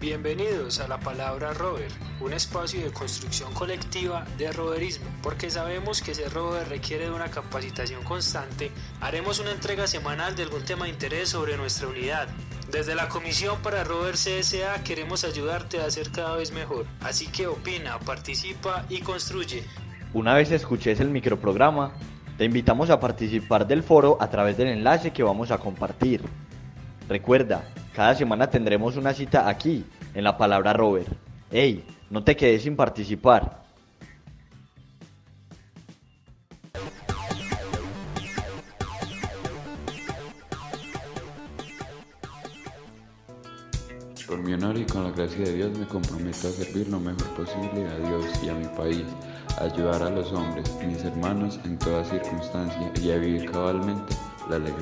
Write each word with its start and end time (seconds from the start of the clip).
Bienvenidos 0.00 0.80
a 0.80 0.88
la 0.88 0.98
palabra 0.98 1.52
rover, 1.52 1.90
un 2.22 2.32
espacio 2.32 2.82
de 2.82 2.90
construcción 2.90 3.52
colectiva 3.52 4.24
de 4.38 4.50
roverismo. 4.50 5.04
Porque 5.22 5.50
sabemos 5.50 6.00
que 6.00 6.14
ser 6.14 6.32
rover 6.32 6.70
requiere 6.70 7.04
de 7.04 7.10
una 7.10 7.30
capacitación 7.30 8.02
constante, 8.02 8.70
haremos 9.02 9.40
una 9.40 9.50
entrega 9.50 9.86
semanal 9.86 10.34
de 10.34 10.44
algún 10.44 10.64
tema 10.64 10.86
de 10.86 10.92
interés 10.92 11.28
sobre 11.28 11.58
nuestra 11.58 11.88
unidad. 11.88 12.28
Desde 12.72 12.94
la 12.94 13.10
Comisión 13.10 13.58
para 13.60 13.84
Rover 13.84 14.14
CSA 14.14 14.82
queremos 14.84 15.24
ayudarte 15.24 15.82
a 15.82 15.90
ser 15.90 16.10
cada 16.10 16.34
vez 16.34 16.50
mejor. 16.50 16.86
Así 17.02 17.26
que 17.26 17.46
opina, 17.46 17.98
participa 17.98 18.86
y 18.88 19.00
construye. 19.02 19.64
Una 20.14 20.32
vez 20.32 20.50
escuches 20.50 20.98
el 21.00 21.10
microprograma, 21.10 21.92
te 22.38 22.46
invitamos 22.46 22.88
a 22.88 22.98
participar 22.98 23.66
del 23.66 23.82
foro 23.82 24.16
a 24.18 24.30
través 24.30 24.56
del 24.56 24.68
enlace 24.68 25.12
que 25.12 25.22
vamos 25.22 25.50
a 25.50 25.58
compartir. 25.58 26.22
Recuerda, 27.06 27.64
cada 27.94 28.14
semana 28.14 28.48
tendremos 28.48 28.96
una 28.96 29.12
cita 29.12 29.48
aquí, 29.48 29.84
en 30.14 30.24
la 30.24 30.36
palabra 30.36 30.72
Rover. 30.72 31.06
¡Ey! 31.50 31.84
No 32.10 32.24
te 32.24 32.36
quedes 32.36 32.62
sin 32.62 32.76
participar. 32.76 33.60
Por 44.26 44.38
mi 44.38 44.52
honor 44.52 44.76
y 44.76 44.84
con 44.86 45.04
la 45.04 45.10
gracia 45.10 45.44
de 45.44 45.54
Dios 45.54 45.76
me 45.76 45.86
comprometo 45.86 46.48
a 46.48 46.50
servir 46.52 46.88
lo 46.88 47.00
mejor 47.00 47.26
posible 47.34 47.84
a 47.88 47.98
Dios 48.08 48.26
y 48.44 48.48
a 48.48 48.54
mi 48.54 48.66
país, 48.76 49.04
a 49.58 49.64
ayudar 49.64 50.02
a 50.04 50.10
los 50.10 50.32
hombres, 50.32 50.72
mis 50.86 51.02
hermanos 51.04 51.58
en 51.64 51.76
toda 51.78 52.04
circunstancia 52.04 52.92
y 53.02 53.10
a 53.10 53.16
vivir 53.16 53.50
cabalmente 53.50 54.14
la 54.48 54.60
ley 54.60 54.72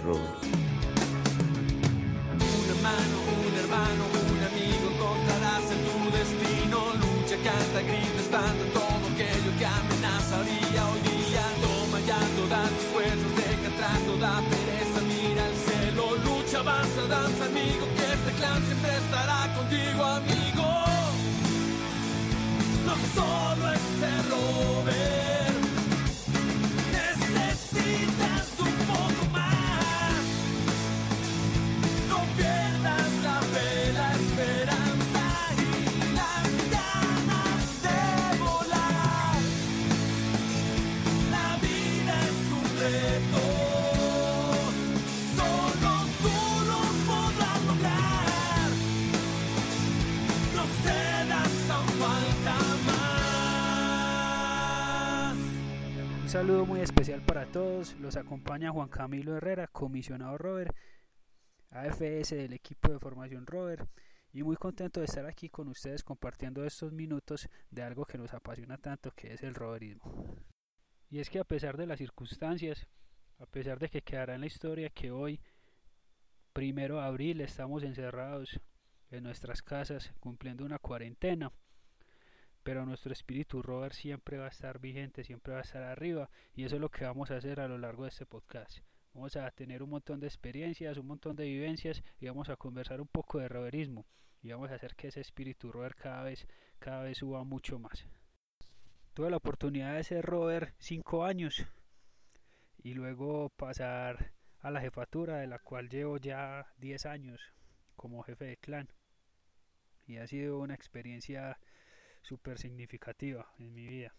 Rover. 19.70 20.47
Saludo 56.48 56.64
muy 56.64 56.80
especial 56.80 57.20
para 57.20 57.44
todos. 57.44 57.94
Los 58.00 58.16
acompaña 58.16 58.70
Juan 58.70 58.88
Camilo 58.88 59.36
Herrera, 59.36 59.66
comisionado 59.66 60.38
Rover, 60.38 60.74
AFS 61.72 62.30
del 62.30 62.54
equipo 62.54 62.90
de 62.90 62.98
formación 62.98 63.44
Rover. 63.44 63.86
Y 64.32 64.42
muy 64.42 64.56
contento 64.56 65.00
de 65.00 65.04
estar 65.04 65.26
aquí 65.26 65.50
con 65.50 65.68
ustedes 65.68 66.02
compartiendo 66.02 66.64
estos 66.64 66.90
minutos 66.90 67.50
de 67.70 67.82
algo 67.82 68.06
que 68.06 68.16
nos 68.16 68.32
apasiona 68.32 68.78
tanto, 68.78 69.10
que 69.14 69.34
es 69.34 69.42
el 69.42 69.54
roverismo. 69.54 70.38
Y 71.10 71.18
es 71.18 71.28
que 71.28 71.38
a 71.38 71.44
pesar 71.44 71.76
de 71.76 71.86
las 71.86 71.98
circunstancias, 71.98 72.86
a 73.38 73.44
pesar 73.44 73.78
de 73.78 73.90
que 73.90 74.00
quedará 74.00 74.34
en 74.34 74.40
la 74.40 74.46
historia 74.46 74.88
que 74.88 75.10
hoy, 75.10 75.42
primero 76.54 76.96
de 76.96 77.02
abril, 77.02 77.42
estamos 77.42 77.82
encerrados 77.82 78.58
en 79.10 79.24
nuestras 79.24 79.60
casas 79.60 80.14
cumpliendo 80.18 80.64
una 80.64 80.78
cuarentena, 80.78 81.52
pero 82.62 82.84
nuestro 82.84 83.12
espíritu 83.12 83.62
rover 83.62 83.94
siempre 83.94 84.38
va 84.38 84.46
a 84.46 84.50
estar 84.50 84.78
vigente, 84.78 85.24
siempre 85.24 85.52
va 85.52 85.60
a 85.60 85.62
estar 85.62 85.82
arriba 85.82 86.30
y 86.54 86.64
eso 86.64 86.76
es 86.76 86.80
lo 86.80 86.90
que 86.90 87.04
vamos 87.04 87.30
a 87.30 87.36
hacer 87.36 87.60
a 87.60 87.68
lo 87.68 87.78
largo 87.78 88.04
de 88.04 88.10
este 88.10 88.26
podcast. 88.26 88.78
Vamos 89.14 89.36
a 89.36 89.50
tener 89.50 89.82
un 89.82 89.90
montón 89.90 90.20
de 90.20 90.26
experiencias, 90.26 90.98
un 90.98 91.06
montón 91.06 91.34
de 91.36 91.44
vivencias 91.44 92.02
y 92.20 92.26
vamos 92.26 92.48
a 92.48 92.56
conversar 92.56 93.00
un 93.00 93.08
poco 93.08 93.38
de 93.38 93.48
roverismo 93.48 94.06
y 94.42 94.50
vamos 94.50 94.70
a 94.70 94.74
hacer 94.74 94.94
que 94.94 95.08
ese 95.08 95.20
espíritu 95.20 95.72
rover 95.72 95.94
cada 95.94 96.22
vez, 96.22 96.46
cada 96.78 97.02
vez 97.02 97.18
suba 97.18 97.42
mucho 97.44 97.78
más. 97.78 98.06
Tuve 99.14 99.30
la 99.30 99.38
oportunidad 99.38 99.94
de 99.94 100.04
ser 100.04 100.24
rover 100.24 100.74
cinco 100.78 101.24
años 101.24 101.66
y 102.78 102.94
luego 102.94 103.50
pasar 103.50 104.32
a 104.60 104.70
la 104.70 104.80
jefatura 104.80 105.38
de 105.38 105.46
la 105.46 105.58
cual 105.58 105.88
llevo 105.88 106.18
ya 106.18 106.66
10 106.78 107.06
años 107.06 107.40
como 107.96 108.22
jefe 108.22 108.44
de 108.44 108.56
clan 108.56 108.88
y 110.06 110.16
ha 110.16 110.26
sido 110.26 110.58
una 110.58 110.74
experiencia 110.74 111.58
súper 112.22 112.58
significativa 112.58 113.52
en 113.58 113.74
mi 113.74 113.86
vida. 113.86 114.14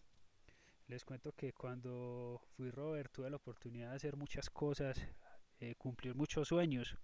Les 0.87 1.05
cuento 1.05 1.33
que 1.33 1.53
cuando 1.53 2.41
fui 2.55 2.71
Robert 2.71 3.11
tuve 3.11 3.29
la 3.29 3.35
oportunidad 3.35 3.91
de 3.91 3.95
hacer 3.97 4.15
muchas 4.15 4.49
cosas, 4.49 4.99
eh, 5.59 5.75
cumplir 5.75 6.15
muchos 6.15 6.47
sueños 6.47 6.97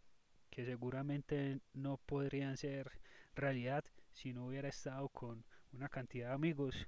que 0.50 0.66
seguramente 0.66 1.60
no 1.74 1.98
podrían 1.98 2.58
ser 2.58 2.90
realidad 3.36 3.84
si 4.14 4.34
no 4.34 4.48
hubiera 4.48 4.70
estado 4.70 5.10
con 5.10 5.46
una 5.74 5.90
cantidad 5.90 6.30
de 6.30 6.34
amigos, 6.34 6.88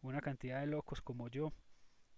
una 0.00 0.20
cantidad 0.20 0.60
de 0.60 0.66
locos 0.66 1.02
como 1.02 1.28
yo, 1.28 1.52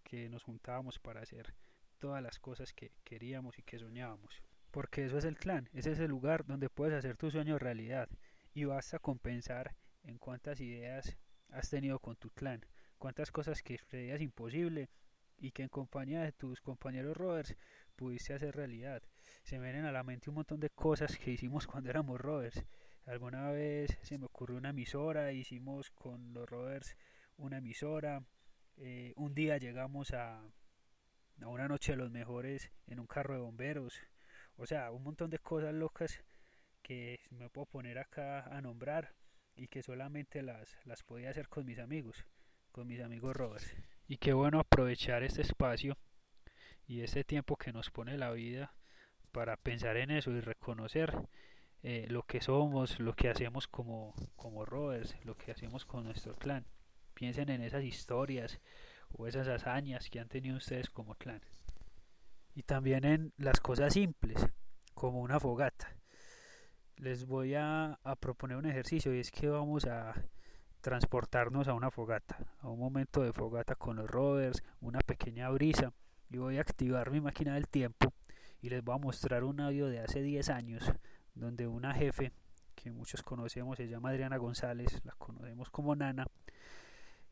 que 0.05 0.28
nos 0.28 0.45
juntábamos 0.45 0.99
para 0.99 1.21
hacer 1.21 1.55
todas 1.99 2.22
las 2.22 2.39
cosas 2.39 2.72
que 2.72 2.93
queríamos 3.03 3.59
y 3.59 3.62
que 3.62 3.78
soñábamos. 3.78 4.43
Porque 4.71 5.05
eso 5.05 5.19
es 5.19 5.25
el 5.25 5.37
clan, 5.37 5.69
ese 5.72 5.93
es 5.93 5.99
el 5.99 6.11
lugar 6.11 6.47
donde 6.47 6.71
puedes 6.71 6.95
hacer 6.95 7.16
tu 7.16 7.31
sueño 7.31 7.59
realidad 7.59 8.09
y 8.55 8.65
basta 8.65 8.99
con 8.99 9.19
pensar 9.19 9.75
en 10.05 10.19
cuántas 10.19 10.61
ideas 10.61 11.16
has 11.54 11.70
tenido 11.70 11.98
con 11.98 12.16
tu 12.16 12.31
clan, 12.31 12.65
cuántas 12.98 13.31
cosas 13.31 13.62
que 13.62 13.78
creías 13.78 14.20
imposible 14.20 14.88
y 15.38 15.53
que 15.53 15.62
en 15.62 15.69
compañía 15.69 16.22
de 16.22 16.32
tus 16.32 16.60
compañeros 16.60 17.16
rovers 17.16 17.56
pudiste 17.97 18.34
hacer 18.34 18.54
realidad. 18.56 19.03
Se 19.44 19.59
me 19.59 19.65
vienen 19.66 19.84
a 19.84 19.92
la 19.92 20.03
mente 20.03 20.31
un 20.31 20.37
montón 20.37 20.60
de 20.60 20.70
cosas 20.70 21.16
que 21.16 21.31
hicimos 21.31 21.66
cuando 21.66 21.91
éramos 21.91 22.20
rovers. 22.20 22.65
Alguna 23.06 23.50
vez 23.50 23.98
se 24.03 24.19
me 24.19 24.26
ocurrió 24.26 24.56
una 24.56 24.70
emisora, 24.70 25.32
hicimos 25.32 25.91
con 25.91 26.32
los 26.32 26.48
rovers 26.48 26.97
una 27.37 27.59
emisora. 27.59 28.25
Eh, 28.76 29.12
un 29.16 29.34
día 29.34 29.59
llegamos 29.59 30.12
a, 30.12 30.41
a 31.41 31.48
una 31.48 31.69
noche 31.69 31.92
de 31.92 31.98
los 31.98 32.10
mejores 32.10 32.71
en 32.86 32.98
un 33.00 33.06
carro 33.06 33.34
de 33.34 33.41
bomberos. 33.41 34.00
O 34.56 34.66
sea, 34.66 34.91
un 34.91 35.03
montón 35.03 35.31
de 35.31 35.38
cosas 35.38 35.75
locas 35.75 36.22
que 36.82 37.21
me 37.31 37.48
puedo 37.50 37.66
poner 37.66 37.98
acá 37.98 38.44
a 38.44 38.60
nombrar 38.60 39.15
y 39.56 39.69
que 39.69 39.82
solamente 39.82 40.42
las, 40.42 40.76
las 40.84 41.03
podía 41.03 41.31
hacer 41.31 41.48
con 41.48 41.65
mis 41.65 41.78
amigos, 41.78 42.25
con 42.72 42.87
mis 42.87 43.00
amigos 43.00 43.37
Robert. 43.37 43.65
Y 44.06 44.19
qué 44.19 44.32
bueno 44.32 44.60
aprovechar 44.60 45.22
este 45.22 45.42
espacio 45.42 45.97
y 46.87 47.00
este 47.00 47.25
tiempo 47.25 47.56
que 47.56 47.72
nos 47.72 47.91
pone 47.91 48.19
la 48.19 48.32
vida 48.32 48.75
para 49.32 49.56
pensar 49.56 49.97
en 49.97 50.10
eso 50.10 50.31
y 50.31 50.41
reconocer 50.41 51.28
eh, 51.82 52.06
lo 52.09 52.22
que 52.22 52.41
somos, 52.41 53.00
lo 53.00 53.15
que 53.15 53.28
hacemos 53.28 53.69
como, 53.69 54.15
como 54.37 54.65
Rovers, 54.65 55.15
lo 55.25 55.37
que 55.37 55.53
hacemos 55.53 55.84
con 55.84 56.04
nuestro 56.04 56.34
clan. 56.34 56.66
Piensen 57.15 57.48
en 57.50 57.62
esas 57.62 57.84
historias 57.84 58.60
o 59.12 59.26
esas 59.26 59.48
hazañas 59.48 60.10
que 60.10 60.21
han 60.21 60.28
tenido 60.28 60.56
ustedes 60.56 60.91
como 60.91 61.15
clan. 61.15 61.42
Y 62.54 62.62
también 62.62 63.04
en 63.04 63.32
las 63.36 63.60
cosas 63.60 63.94
simples, 63.94 64.47
como 64.95 65.21
una 65.21 65.41
fogata 65.41 65.97
les 66.97 67.27
voy 67.27 67.55
a, 67.55 67.99
proponer 68.21 68.57
un 68.57 68.67
ejercicio 68.67 69.15
y 69.15 69.21
es 69.21 69.31
que 69.31 69.49
vamos 69.49 69.87
a 69.87 70.15
transportarnos 70.81 71.69
a 71.69 71.75
una 71.75 71.91
fogata, 71.91 72.37
a 72.61 72.69
un 72.69 72.79
momento 72.79 73.23
de 73.23 73.33
fogata 73.33 73.75
con 73.75 73.97
los 73.97 74.09
rovers, 74.11 74.63
una 74.81 75.01
pequeña 75.01 75.49
brisa 75.51 75.93
y 76.31 76.39
voy 76.39 76.59
a 76.59 76.61
activar 76.61 77.11
mi 77.11 77.21
máquina 77.21 77.55
del 77.55 77.69
tiempo 77.69 78.13
y 78.61 78.69
les 78.71 78.83
voy 78.83 78.95
a 78.95 78.99
mostrar 78.99 79.45
un 79.45 79.61
audio 79.61 79.87
de 79.87 80.01
hace 80.01 80.23
10 80.23 80.51
años 80.51 80.93
donde 81.35 81.67
una 81.67 81.95
jefe 81.95 82.33
que 82.75 82.91
muchos 82.91 83.23
conocemos 83.23 83.77
se 83.77 83.89
llama 83.89 84.11
Adriana 84.11 84.37
González, 84.37 85.01
la 85.05 85.13
conocemos 85.13 85.71
como 85.71 85.95
Nana, 85.97 86.27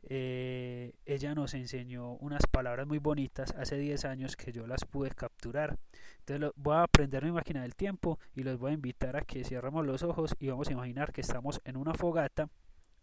eh, 0.09 0.93
ella 1.05 1.33
nos 1.33 1.53
enseñó 1.53 2.13
unas 2.15 2.45
palabras 2.47 2.85
muy 2.87 2.97
bonitas 2.97 3.53
hace 3.57 3.77
10 3.77 4.05
años 4.05 4.35
que 4.35 4.51
yo 4.51 4.67
las 4.67 4.85
pude 4.85 5.11
capturar. 5.11 5.77
Entonces 6.19 6.51
voy 6.55 6.75
a 6.75 6.83
aprender 6.83 7.23
mi 7.23 7.31
máquina 7.31 7.61
del 7.61 7.75
tiempo 7.75 8.19
y 8.35 8.43
los 8.43 8.59
voy 8.59 8.71
a 8.71 8.73
invitar 8.75 9.15
a 9.15 9.21
que 9.21 9.43
cierremos 9.43 9.85
los 9.85 10.03
ojos 10.03 10.35
y 10.39 10.47
vamos 10.47 10.67
a 10.67 10.73
imaginar 10.73 11.11
que 11.11 11.21
estamos 11.21 11.61
en 11.65 11.77
una 11.77 11.93
fogata 11.93 12.49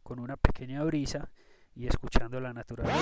con 0.02 0.18
una 0.18 0.36
pequeña 0.36 0.82
brisa 0.84 1.30
y 1.74 1.86
escuchando 1.86 2.40
la 2.40 2.52
naturaleza. 2.52 2.98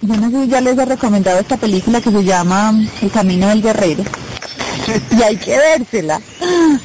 Bueno, 0.00 0.44
ya 0.44 0.60
les 0.60 0.76
he 0.76 0.84
recomendado 0.84 1.38
esta 1.38 1.56
película 1.56 2.00
que 2.00 2.10
se 2.10 2.24
llama 2.24 2.72
El 3.00 3.10
Camino 3.10 3.48
del 3.48 3.62
Guerrero. 3.62 4.02
y 5.18 5.22
hay 5.22 5.36
que 5.36 5.56
vérsela. 5.56 6.20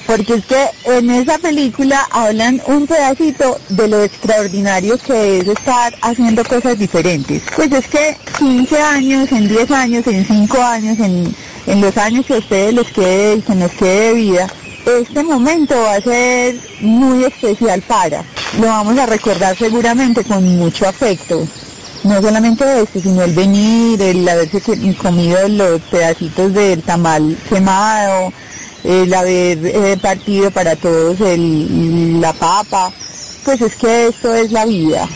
Porque 0.05 0.35
es 0.35 0.45
que 0.45 0.65
en 0.85 1.09
esa 1.09 1.37
película 1.37 2.07
hablan 2.11 2.61
un 2.67 2.87
pedacito 2.87 3.59
de 3.69 3.87
lo 3.87 4.03
extraordinario 4.03 4.97
que 4.97 5.39
es 5.39 5.47
estar 5.47 5.93
haciendo 6.01 6.43
cosas 6.43 6.77
diferentes. 6.77 7.43
Pues 7.55 7.71
es 7.71 7.87
que 7.87 8.17
15 8.37 8.81
años, 8.81 9.31
en 9.31 9.47
10 9.47 9.71
años, 9.71 10.07
en 10.07 10.25
5 10.25 10.61
años, 10.61 10.99
en, 10.99 11.35
en 11.67 11.81
los 11.81 11.97
años 11.97 12.25
que 12.25 12.35
a 12.35 12.37
ustedes 12.37 12.73
les 12.73 12.87
quede, 12.91 13.41
que 13.41 13.55
nos 13.55 13.71
quede 13.71 14.07
de 14.07 14.13
vida, 14.13 14.47
este 14.85 15.21
momento 15.21 15.75
va 15.75 15.95
a 15.95 16.01
ser 16.01 16.55
muy 16.79 17.25
especial 17.25 17.81
para. 17.81 18.23
Lo 18.59 18.67
vamos 18.67 18.97
a 18.97 19.05
recordar 19.05 19.57
seguramente 19.57 20.23
con 20.23 20.43
mucho 20.57 20.87
afecto. 20.87 21.45
No 22.03 22.21
solamente 22.21 22.63
este, 22.81 23.01
sino 23.01 23.23
el 23.23 23.33
venir, 23.33 24.01
el 24.01 24.27
haberse 24.27 24.61
comido 24.95 25.47
los 25.49 25.81
pedacitos 25.81 26.53
del 26.53 26.81
tamal 26.83 27.37
quemado, 27.49 28.31
el 28.83 29.13
haber 29.13 29.65
eh, 29.65 29.97
partido 30.01 30.51
para 30.51 30.75
todos 30.75 31.19
el, 31.21 32.21
la 32.21 32.33
papa. 32.33 32.91
Pues 33.43 33.61
es 33.61 33.75
que 33.75 34.07
esto 34.07 34.33
es 34.33 34.51
la 34.51 34.65
vida. 34.65 35.07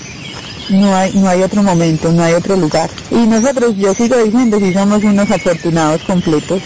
No 0.70 0.96
hay, 0.96 1.12
no 1.14 1.28
hay 1.28 1.42
otro 1.42 1.64
momento, 1.64 2.12
no 2.12 2.24
hay 2.24 2.34
otro 2.34 2.56
lugar. 2.56 2.90
Y 3.10 3.28
nosotros, 3.28 3.76
yo 3.78 3.94
sigo 3.94 4.16
diciendo, 4.18 4.60
si 4.60 4.74
somos 4.74 5.04
unos 5.04 5.30
afortunados 5.30 6.02
completos. 6.04 6.62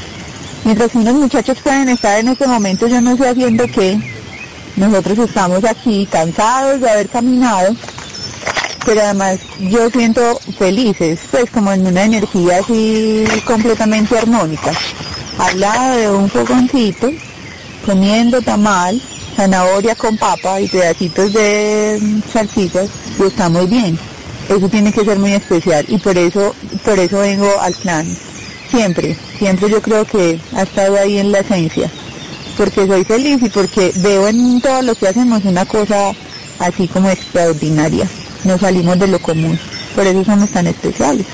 Mientras 0.63 0.94
unos 0.95 1.13
muchachos 1.13 1.57
pueden 1.63 1.89
estar 1.89 2.19
en 2.19 2.27
este 2.27 2.47
momento, 2.47 2.88
yo 2.88 3.01
no 3.01 3.15
sé 3.18 3.30
haciendo 3.30 3.65
qué. 3.68 4.00
Nosotros 4.75 5.19
estamos 5.19 5.63
aquí 5.63 6.07
cansados 6.12 6.81
de 6.81 6.89
haber 6.89 7.07
caminado, 7.07 7.75
pero 8.86 9.01
además 9.01 9.39
yo 9.59 9.89
siento 9.89 10.39
felices, 10.57 11.19
pues 11.31 11.50
como 11.50 11.71
en 11.71 11.88
una 11.88 12.03
energía 12.03 12.57
así 12.57 13.25
completamente 13.45 14.18
armónica. 14.18 14.71
Al 15.38 15.60
lado 15.60 15.98
de 15.98 16.10
un 16.12 16.30
fogoncito, 16.30 17.10
comiendo 17.86 18.42
tamal, 18.42 19.02
zanahoria 19.36 19.96
con 19.96 20.18
papa 20.18 20.62
y 20.62 20.68
pedacitos 20.68 21.34
de 21.34 22.22
salsitas, 22.32 22.90
y 23.20 23.24
está 23.24 23.50
muy 23.50 23.68
bien. 23.68 23.98
Eso 24.50 24.70
tiene 24.70 24.92
que 24.92 25.04
ser 25.04 25.20
muy 25.20 25.34
especial 25.34 25.86
y 25.88 25.98
por 25.98 26.18
eso, 26.18 26.56
por 26.84 27.00
eso 27.00 27.20
vengo 27.20 27.50
al 27.60 27.74
clan 27.76 28.06
siempre, 28.70 29.16
siempre 29.38 29.70
yo 29.70 29.82
creo 29.82 30.06
que 30.06 30.40
ha 30.54 30.64
estado 30.64 30.98
ahí 30.98 31.18
en 31.18 31.32
la 31.32 31.40
esencia, 31.40 31.90
porque 32.58 32.86
soy 32.86 33.04
feliz 33.04 33.42
y 33.42 33.50
porque 33.50 33.92
veo 33.98 34.28
en 34.28 34.62
todo 34.62 34.82
lo 34.82 34.96
que 34.96 35.08
hacemos 35.08 35.44
una 35.46 35.66
cosa 35.66 36.12
así 36.60 36.88
como 36.88 37.10
extraordinaria, 37.10 38.08
nos 38.44 38.62
salimos 38.62 39.00
de 39.00 39.08
lo 39.08 39.20
común, 39.20 39.58
por 39.96 40.06
eso 40.06 40.24
somos 40.24 40.50
tan 40.50 40.68
especiales. 40.68 41.26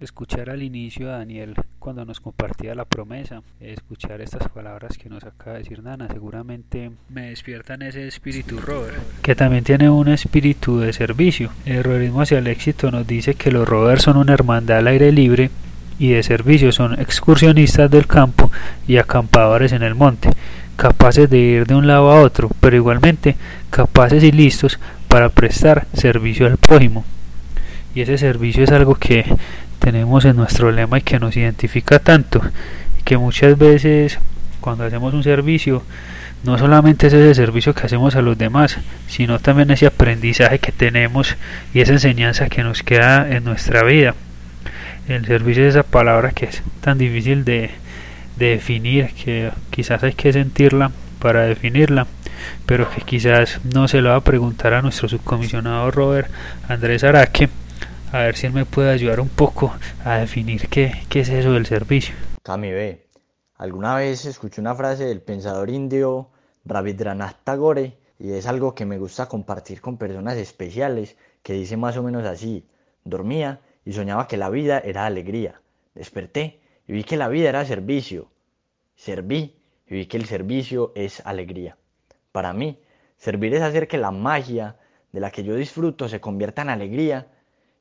Escuchar 0.00 0.50
al 0.50 0.62
inicio 0.62 1.08
a 1.08 1.18
Daniel 1.18 1.54
cuando 1.78 2.04
nos 2.04 2.20
compartía 2.20 2.74
la 2.74 2.84
promesa, 2.84 3.42
escuchar 3.60 4.20
estas 4.20 4.48
palabras 4.48 4.98
que 4.98 5.08
nos 5.08 5.24
acaba 5.24 5.54
de 5.54 5.62
decir 5.62 5.82
Nana, 5.82 6.08
seguramente 6.08 6.90
me 7.08 7.30
despiertan 7.30 7.82
ese 7.82 8.06
espíritu 8.06 8.60
rover, 8.60 8.94
que 9.22 9.34
también 9.34 9.64
tiene 9.64 9.88
un 9.88 10.08
espíritu 10.08 10.80
de 10.80 10.92
servicio. 10.92 11.50
El 11.64 11.84
roverismo 11.84 12.22
hacia 12.22 12.38
el 12.38 12.46
éxito 12.46 12.90
nos 12.90 13.06
dice 13.06 13.34
que 13.34 13.50
los 13.50 13.68
rovers 13.68 14.02
son 14.02 14.16
una 14.16 14.34
hermandad 14.34 14.78
al 14.78 14.88
aire 14.88 15.12
libre 15.12 15.50
y 15.98 16.10
de 16.10 16.22
servicio 16.22 16.72
son 16.72 16.98
excursionistas 17.00 17.90
del 17.90 18.06
campo 18.06 18.50
y 18.86 18.98
acampadores 18.98 19.72
en 19.72 19.82
el 19.82 19.94
monte, 19.94 20.30
capaces 20.76 21.28
de 21.28 21.38
ir 21.38 21.66
de 21.66 21.74
un 21.74 21.86
lado 21.86 22.10
a 22.10 22.22
otro, 22.22 22.50
pero 22.60 22.76
igualmente 22.76 23.36
capaces 23.70 24.22
y 24.22 24.32
listos 24.32 24.78
para 25.08 25.28
prestar 25.28 25.86
servicio 25.92 26.46
al 26.46 26.56
prójimo. 26.56 27.04
Y 27.94 28.02
ese 28.02 28.18
servicio 28.18 28.62
es 28.62 28.70
algo 28.70 28.94
que 28.94 29.24
tenemos 29.78 30.24
en 30.24 30.36
nuestro 30.36 30.70
lema 30.70 30.98
y 30.98 31.02
que 31.02 31.18
nos 31.18 31.36
identifica 31.36 31.98
tanto, 31.98 32.40
y 32.98 33.02
que 33.02 33.16
muchas 33.18 33.56
veces 33.56 34.18
cuando 34.60 34.84
hacemos 34.84 35.14
un 35.14 35.22
servicio, 35.22 35.82
no 36.44 36.58
solamente 36.58 37.08
es 37.08 37.12
ese 37.12 37.34
servicio 37.34 37.74
que 37.74 37.86
hacemos 37.86 38.16
a 38.16 38.22
los 38.22 38.38
demás, 38.38 38.78
sino 39.06 39.38
también 39.38 39.70
ese 39.70 39.86
aprendizaje 39.86 40.58
que 40.58 40.72
tenemos 40.72 41.36
y 41.74 41.80
esa 41.80 41.92
enseñanza 41.92 42.48
que 42.48 42.62
nos 42.62 42.82
queda 42.82 43.28
en 43.30 43.44
nuestra 43.44 43.82
vida. 43.82 44.14
El 45.08 45.24
servicio 45.26 45.64
es 45.64 45.74
esa 45.74 45.84
palabra 45.84 46.32
que 46.32 46.46
es 46.46 46.62
tan 46.80 46.98
difícil 46.98 47.44
de, 47.44 47.70
definir, 48.36 49.08
que 49.14 49.50
quizás 49.70 50.02
hay 50.04 50.12
que 50.12 50.32
sentirla 50.32 50.92
para 51.18 51.42
definirla, 51.42 52.06
pero 52.66 52.88
que 52.90 53.00
quizás 53.00 53.58
no 53.64 53.88
se 53.88 54.00
lo 54.00 54.10
va 54.10 54.16
a 54.16 54.20
preguntar 54.20 54.74
a 54.74 54.82
nuestro 54.82 55.08
subcomisionado 55.08 55.90
Robert 55.90 56.30
Andrés 56.68 57.02
Araque, 57.02 57.48
a 58.12 58.18
ver 58.18 58.36
si 58.36 58.46
él 58.46 58.52
me 58.52 58.64
puede 58.64 58.90
ayudar 58.90 59.20
un 59.20 59.28
poco 59.28 59.72
a 60.04 60.18
definir 60.18 60.68
qué, 60.68 60.92
qué 61.08 61.20
es 61.20 61.28
eso 61.28 61.52
del 61.52 61.66
servicio. 61.66 62.14
Cami 62.42 62.70
B, 62.70 63.06
alguna 63.56 63.96
vez 63.96 64.24
escuché 64.24 64.60
una 64.60 64.74
frase 64.74 65.04
del 65.04 65.20
pensador 65.20 65.68
indio 65.70 66.30
Rabindranath 66.64 67.44
Tagore 67.44 67.98
y 68.18 68.32
es 68.32 68.46
algo 68.46 68.74
que 68.74 68.86
me 68.86 68.98
gusta 68.98 69.26
compartir 69.26 69.80
con 69.80 69.98
personas 69.98 70.36
especiales 70.36 71.16
que 71.42 71.52
dice 71.52 71.76
más 71.76 71.96
o 71.96 72.02
menos 72.02 72.24
así, 72.24 72.66
dormía 73.04 73.60
y 73.84 73.92
soñaba 73.92 74.26
que 74.26 74.36
la 74.36 74.50
vida 74.50 74.78
era 74.78 75.06
alegría. 75.06 75.60
Desperté 75.94 76.60
y 76.86 76.92
vi 76.92 77.04
que 77.04 77.16
la 77.16 77.28
vida 77.28 77.48
era 77.48 77.64
servicio. 77.64 78.30
Serví 78.96 79.56
y 79.86 79.94
vi 79.94 80.06
que 80.06 80.16
el 80.16 80.26
servicio 80.26 80.92
es 80.94 81.24
alegría. 81.24 81.76
Para 82.32 82.52
mí, 82.52 82.80
servir 83.16 83.54
es 83.54 83.62
hacer 83.62 83.88
que 83.88 83.98
la 83.98 84.10
magia 84.10 84.76
de 85.12 85.20
la 85.20 85.30
que 85.30 85.44
yo 85.44 85.54
disfruto 85.54 86.08
se 86.08 86.20
convierta 86.20 86.62
en 86.62 86.70
alegría 86.70 87.28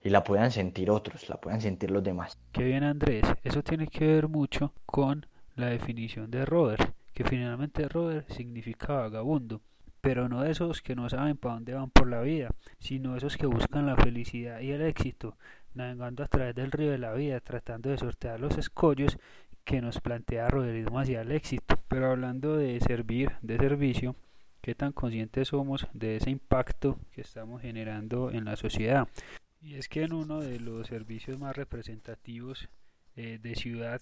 y 0.07 0.09
la 0.09 0.24
puedan 0.24 0.51
sentir 0.51 0.89
otros, 0.89 1.27
la 1.27 1.36
puedan 1.36 1.59
sentir 1.59 1.92
los 1.92 2.01
demás. 2.01 2.38
Qué 2.54 2.63
bien 2.63 2.86
Andrés, 2.86 3.25
eso 3.44 3.62
tiene 3.62 3.88
que 3.88 4.07
ver 4.07 4.30
mucho 4.30 4.74
con 4.86 5.25
la 5.57 5.68
definición 5.68 6.31
de 6.31 6.45
Robert, 6.45 6.94
que 7.13 7.25
finalmente 7.25 7.89
Robert 7.89 8.30
significa 8.31 8.94
vagabundo, 8.94 9.59
pero 10.00 10.30
no 10.30 10.45
esos 10.45 10.81
que 10.81 10.95
no 10.95 11.09
saben 11.09 11.36
para 11.36 11.56
dónde 11.56 11.74
van 11.74 11.89
por 11.89 12.07
la 12.07 12.21
vida, 12.21 12.51
sino 12.80 13.18
esos 13.18 13.36
que 13.36 13.48
buscan 13.48 13.86
la 13.86 13.98
felicidad 13.98 14.62
y 14.62 14.71
el 14.71 14.81
éxito, 14.81 15.36
navegando 15.74 16.24
a 16.24 16.27
través 16.27 16.56
del 16.56 16.71
río 16.71 16.92
de 16.92 17.00
la 17.00 17.12
vida, 17.12 17.42
tratando 17.42 17.89
de 17.89 17.98
sortear 17.98 18.39
los 18.39 18.57
escollos 18.57 19.18
que 19.65 19.81
nos 19.81 20.00
plantea 20.00 20.48
Roderismo 20.48 21.01
hacia 21.01 21.19
el 21.19 21.33
éxito. 21.33 21.77
Pero 21.89 22.12
hablando 22.12 22.56
de 22.56 22.80
servir, 22.80 23.33
de 23.42 23.57
servicio, 23.57 24.15
¿qué 24.62 24.74
tan 24.74 24.94
conscientes 24.94 25.50
somos 25.50 25.86
de 25.92 26.15
ese 26.15 26.30
impacto 26.30 26.98
que 27.12 27.19
estamos 27.19 27.62
generando 27.62 28.31
en 28.31 28.45
la 28.45 28.56
sociedad? 28.56 29.09
Y 29.67 29.75
es 29.75 29.89
que 29.89 30.03
en 30.03 30.13
uno 30.13 30.39
de 30.39 30.61
los 30.61 30.87
servicios 30.87 31.37
más 31.37 31.53
representativos 31.53 32.69
eh, 33.17 33.37
de 33.41 33.53
ciudad 33.55 33.99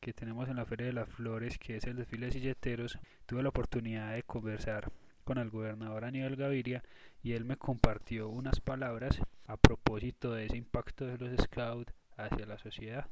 que 0.00 0.12
tenemos 0.12 0.48
en 0.48 0.56
la 0.56 0.64
Feria 0.64 0.88
de 0.88 0.92
las 0.92 1.08
Flores, 1.08 1.56
que 1.56 1.76
es 1.76 1.84
el 1.84 1.94
desfile 1.94 2.26
de 2.26 2.32
silleteros, 2.32 2.98
tuve 3.24 3.44
la 3.44 3.50
oportunidad 3.50 4.12
de 4.12 4.24
conversar 4.24 4.90
con 5.22 5.38
el 5.38 5.50
gobernador 5.50 6.04
Aníbal 6.04 6.34
Gaviria 6.34 6.82
y 7.22 7.34
él 7.34 7.44
me 7.44 7.56
compartió 7.56 8.28
unas 8.28 8.58
palabras 8.58 9.20
a 9.46 9.56
propósito 9.56 10.32
de 10.32 10.46
ese 10.46 10.56
impacto 10.56 11.06
de 11.06 11.16
los 11.16 11.44
scouts 11.44 11.94
hacia 12.16 12.46
la 12.46 12.58
sociedad. 12.58 13.06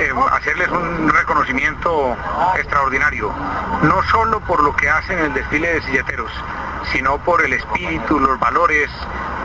Eh, 0.00 0.10
hacerles 0.30 0.68
un 0.68 1.10
reconocimiento 1.10 2.16
extraordinario, 2.56 3.34
no 3.82 4.02
solo 4.04 4.40
por 4.46 4.62
lo 4.62 4.74
que 4.74 4.88
hacen 4.88 5.18
en 5.18 5.26
el 5.26 5.34
desfile 5.34 5.74
de 5.74 5.82
silleteros, 5.82 6.32
sino 6.90 7.22
por 7.22 7.44
el 7.44 7.52
espíritu, 7.52 8.18
los 8.18 8.40
valores 8.40 8.88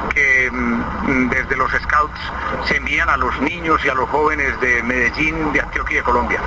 que 0.10 0.50
mm, 0.52 1.30
desde 1.30 1.56
los 1.56 1.72
scouts 1.72 2.20
se 2.66 2.78
envían 2.78 3.10
a 3.10 3.18
los 3.18 3.40
niños 3.42 3.84
y 3.86 3.90
a 3.90 3.94
los 3.94 4.10
jóvenes 4.10 4.60
de 4.62 4.84
Medellín, 4.84 5.52
de 5.54 5.62
Antioquia 5.62 5.94
y 5.94 5.98
de 5.98 6.04
Colombia. 6.04 6.42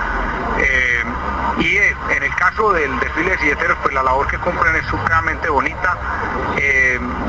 Eh, 0.58 1.02
y 1.58 1.76
eh, 1.76 1.96
en 2.10 2.22
el 2.22 2.34
caso 2.34 2.72
del 2.72 2.98
desfile 3.00 3.30
de 3.30 3.38
silleteros, 3.38 3.78
pues 3.82 3.94
la 3.94 4.02
labor 4.02 4.26
que 4.26 4.38
cumplen 4.38 4.76
es 4.76 4.86
supremamente 4.86 5.48
bonita. 5.48 5.96
Eh, 6.58 6.75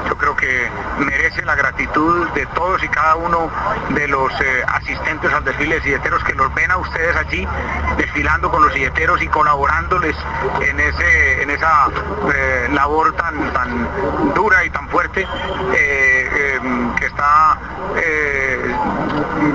yo 0.07 0.17
creo 0.17 0.35
que 0.35 0.69
merece 0.99 1.43
la 1.43 1.55
gratitud 1.55 2.27
de 2.29 2.45
todos 2.47 2.83
y 2.83 2.87
cada 2.87 3.15
uno 3.15 3.51
de 3.89 4.07
los 4.07 4.31
eh, 4.41 4.63
asistentes 4.67 5.33
al 5.33 5.43
desfile 5.43 5.75
de 5.75 5.81
silleteros 5.81 6.23
que 6.23 6.33
los 6.33 6.53
ven 6.53 6.71
a 6.71 6.77
ustedes 6.77 7.15
allí 7.15 7.47
desfilando 7.97 8.49
con 8.49 8.63
los 8.63 8.73
silleteros 8.73 9.21
y 9.21 9.27
colaborándoles 9.27 10.15
en, 10.61 10.79
ese, 10.79 11.41
en 11.41 11.49
esa 11.49 11.89
labor 12.71 13.13
tan, 13.15 13.53
tan 13.53 14.33
dura 14.33 14.63
y 14.63 14.69
tan 14.69 14.87
fuerte 14.89 15.27
que 15.71 17.05
está 17.05 17.59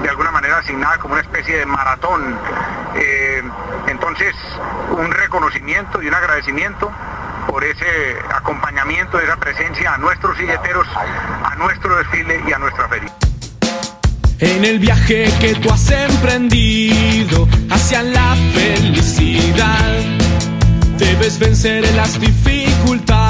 de 0.03 0.09
alguna 0.09 0.31
manera 0.31 0.59
asignada 0.59 0.99
como 0.99 1.15
una 1.15 1.23
especie 1.23 1.59
de 1.59 1.67
maratón. 1.67 2.39
entonces, 3.87 4.35
un 4.91 5.11
reconocimiento 5.11 6.03
y 6.03 6.09
un 6.09 6.15
agradecimiento 6.15 6.93
por 7.47 7.65
ese 7.65 7.85
acompañamiento, 8.35 9.19
esa 9.19 9.37
presencia 9.37 9.95
a 9.95 9.99
nuestros 9.99 10.37
silleteros, 10.37 10.87
a 10.97 11.55
nuestro 11.57 11.97
desfile 11.97 12.41
y 12.47 12.53
a 12.53 12.59
nuestra 12.59 12.89
feria. 12.89 13.13
En 14.39 14.65
el 14.65 14.79
viaje 14.79 15.33
que 15.41 15.55
tú 15.55 15.71
has 15.71 15.91
emprendido 15.91 17.49
hacia 17.71 18.03
la 18.03 18.35
felicidad, 18.53 20.01
debes 20.99 21.39
vencer 21.39 21.85
las 21.95 22.19
dificultades 22.21 23.22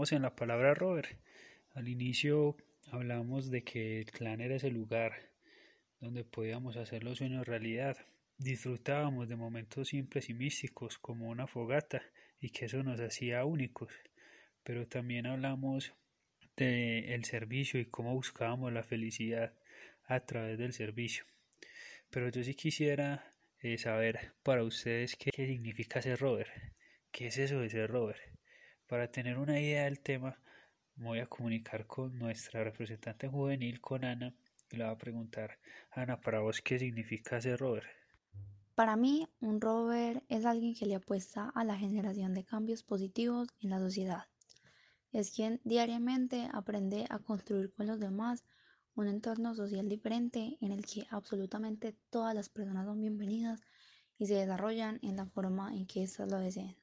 En 0.00 0.22
la 0.22 0.34
palabra 0.34 0.72
rover. 0.72 1.18
Al 1.74 1.86
inicio 1.86 2.56
hablamos 2.90 3.50
de 3.50 3.62
que 3.62 3.98
el 3.98 4.10
clan 4.10 4.40
era 4.40 4.56
ese 4.56 4.70
lugar 4.70 5.12
donde 6.00 6.24
podíamos 6.24 6.78
hacer 6.78 7.04
los 7.04 7.18
sueños 7.18 7.46
realidad. 7.46 7.98
Disfrutábamos 8.38 9.28
de 9.28 9.36
momentos 9.36 9.88
simples 9.88 10.30
y 10.30 10.34
místicos 10.34 10.98
como 10.98 11.28
una 11.28 11.46
fogata 11.46 12.00
y 12.40 12.48
que 12.48 12.64
eso 12.64 12.82
nos 12.82 12.98
hacía 12.98 13.44
únicos. 13.44 13.92
Pero 14.64 14.88
también 14.88 15.26
hablamos 15.26 15.92
de 16.56 17.14
el 17.14 17.26
servicio 17.26 17.78
y 17.78 17.84
cómo 17.84 18.14
buscábamos 18.14 18.72
la 18.72 18.82
felicidad 18.82 19.52
a 20.04 20.20
través 20.20 20.58
del 20.58 20.72
servicio. 20.72 21.26
Pero 22.08 22.30
yo 22.30 22.42
sí 22.42 22.54
quisiera 22.54 23.34
eh, 23.58 23.76
saber 23.76 24.32
para 24.42 24.64
ustedes 24.64 25.14
qué, 25.14 25.30
qué 25.30 25.46
significa 25.46 26.00
ser 26.00 26.18
rover. 26.18 26.48
¿Qué 27.12 27.26
es 27.26 27.36
eso 27.36 27.60
de 27.60 27.68
ser 27.68 27.90
rover? 27.90 28.39
Para 28.90 29.06
tener 29.06 29.38
una 29.38 29.60
idea 29.60 29.84
del 29.84 30.00
tema, 30.00 30.36
voy 30.96 31.20
a 31.20 31.26
comunicar 31.28 31.86
con 31.86 32.18
nuestra 32.18 32.64
representante 32.64 33.28
juvenil, 33.28 33.80
con 33.80 34.04
Ana, 34.04 34.34
y 34.68 34.76
le 34.76 34.82
voy 34.82 34.92
a 34.92 34.98
preguntar, 34.98 35.60
Ana, 35.92 36.20
para 36.20 36.40
vos, 36.40 36.60
¿qué 36.60 36.76
significa 36.76 37.40
ser 37.40 37.60
rover? 37.60 37.84
Para 38.74 38.96
mí, 38.96 39.28
un 39.38 39.60
rover 39.60 40.24
es 40.28 40.44
alguien 40.44 40.74
que 40.74 40.86
le 40.86 40.96
apuesta 40.96 41.52
a 41.54 41.62
la 41.62 41.76
generación 41.76 42.34
de 42.34 42.42
cambios 42.42 42.82
positivos 42.82 43.46
en 43.60 43.70
la 43.70 43.78
sociedad. 43.78 44.24
Es 45.12 45.30
quien 45.30 45.60
diariamente 45.62 46.48
aprende 46.52 47.06
a 47.10 47.20
construir 47.20 47.72
con 47.72 47.86
los 47.86 48.00
demás 48.00 48.42
un 48.96 49.06
entorno 49.06 49.54
social 49.54 49.88
diferente 49.88 50.58
en 50.60 50.72
el 50.72 50.84
que 50.84 51.06
absolutamente 51.10 51.94
todas 52.10 52.34
las 52.34 52.48
personas 52.48 52.86
son 52.86 53.00
bienvenidas 53.00 53.60
y 54.18 54.26
se 54.26 54.34
desarrollan 54.34 54.98
en 55.02 55.14
la 55.14 55.26
forma 55.26 55.76
en 55.76 55.86
que 55.86 56.02
éstas 56.02 56.28
lo 56.28 56.40
deseen. 56.40 56.79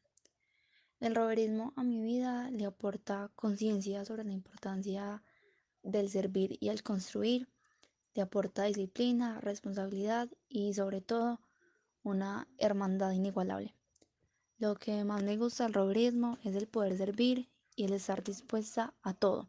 El 0.99 1.13
roverismo 1.13 1.73
a 1.75 1.83
mi 1.83 2.01
vida 2.01 2.49
le 2.49 2.65
aporta 2.65 3.29
conciencia 3.35 4.03
sobre 4.03 4.23
la 4.23 4.31
importancia 4.31 5.21
del 5.83 6.09
servir 6.09 6.57
y 6.59 6.69
el 6.69 6.81
construir, 6.81 7.47
le 8.15 8.23
aporta 8.23 8.63
disciplina, 8.63 9.39
responsabilidad 9.41 10.27
y 10.49 10.73
sobre 10.73 11.01
todo 11.01 11.39
una 12.01 12.47
hermandad 12.57 13.11
inigualable. 13.11 13.75
Lo 14.57 14.73
que 14.73 15.03
más 15.03 15.21
me 15.21 15.37
gusta 15.37 15.65
del 15.65 15.73
roverismo 15.73 16.39
es 16.43 16.55
el 16.55 16.67
poder 16.67 16.97
servir 16.97 17.47
y 17.75 17.83
el 17.85 17.93
estar 17.93 18.23
dispuesta 18.23 18.95
a 19.03 19.13
todo, 19.13 19.47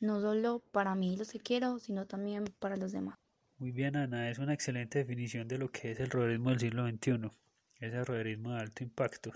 no 0.00 0.20
solo 0.20 0.62
para 0.72 0.94
mí 0.94 1.16
los 1.16 1.32
que 1.32 1.40
quiero, 1.40 1.78
sino 1.78 2.06
también 2.06 2.44
para 2.58 2.76
los 2.76 2.92
demás. 2.92 3.18
Muy 3.56 3.72
bien, 3.72 3.96
Ana, 3.96 4.28
es 4.28 4.38
una 4.38 4.52
excelente 4.52 4.98
definición 4.98 5.48
de 5.48 5.56
lo 5.56 5.70
que 5.70 5.92
es 5.92 6.00
el 6.00 6.10
roverismo 6.10 6.50
del 6.50 6.60
siglo 6.60 6.86
XXI, 6.86 7.30
ese 7.76 8.04
roverismo 8.04 8.52
de 8.52 8.60
alto 8.60 8.82
impacto, 8.82 9.32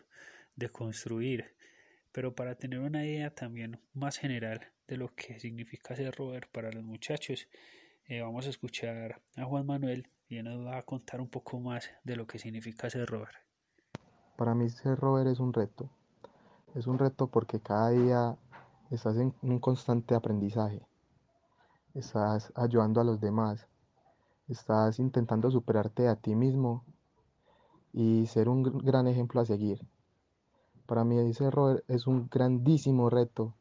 de 0.56 0.70
construir, 0.70 1.54
pero 2.12 2.34
para 2.34 2.54
tener 2.54 2.80
una 2.80 3.04
idea 3.04 3.34
también 3.34 3.78
más 3.92 4.16
general 4.16 4.72
de 4.88 4.96
lo 4.96 5.14
que 5.14 5.38
significa 5.38 5.94
ser 5.94 6.14
rover 6.14 6.48
para 6.48 6.72
los 6.72 6.82
muchachos, 6.82 7.46
eh, 8.06 8.22
vamos 8.22 8.46
a 8.46 8.50
escuchar 8.50 9.20
a 9.36 9.44
Juan 9.44 9.66
Manuel 9.66 10.08
y 10.28 10.38
él 10.38 10.44
nos 10.44 10.66
va 10.66 10.78
a 10.78 10.82
contar 10.82 11.20
un 11.20 11.28
poco 11.28 11.60
más 11.60 11.90
de 12.04 12.16
lo 12.16 12.26
que 12.26 12.38
significa 12.38 12.88
ser 12.90 13.06
rover. 13.06 13.34
Para 14.36 14.54
mí 14.54 14.68
ser 14.70 14.98
rover 14.98 15.26
es 15.26 15.40
un 15.40 15.52
reto. 15.52 15.90
Es 16.74 16.86
un 16.86 16.98
reto 16.98 17.28
porque 17.28 17.60
cada 17.60 17.90
día 17.90 18.36
estás 18.90 19.16
en 19.16 19.34
un 19.42 19.58
constante 19.58 20.14
aprendizaje. 20.14 20.82
Estás 21.94 22.52
ayudando 22.54 23.00
a 23.00 23.04
los 23.04 23.20
demás. 23.20 23.66
Estás 24.48 24.98
intentando 24.98 25.50
superarte 25.50 26.08
a 26.08 26.16
ti 26.16 26.34
mismo 26.34 26.84
y 27.92 28.26
ser 28.26 28.48
un 28.48 28.62
gran 28.62 29.06
ejemplo 29.06 29.40
a 29.40 29.46
seguir. 29.46 29.80
Para 30.86 31.02
mí 31.02 31.32
ser 31.34 31.52
rover 31.52 31.84
es 31.88 32.06
un 32.06 32.28
grandísimo 32.30 33.10
reto 33.10 33.54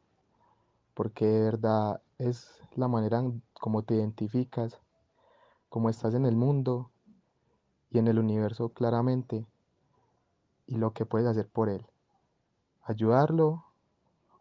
porque 0.94 1.26
de 1.26 1.42
verdad 1.42 2.00
es 2.18 2.62
la 2.76 2.86
manera 2.86 3.22
como 3.52 3.82
te 3.82 3.96
identificas, 3.96 4.80
cómo 5.68 5.90
estás 5.90 6.14
en 6.14 6.24
el 6.24 6.36
mundo 6.36 6.90
y 7.90 7.98
en 7.98 8.06
el 8.06 8.20
universo 8.20 8.68
claramente 8.68 9.44
y 10.68 10.76
lo 10.76 10.92
que 10.92 11.04
puedes 11.04 11.26
hacer 11.26 11.48
por 11.48 11.68
él. 11.68 11.84
Ayudarlo 12.82 13.64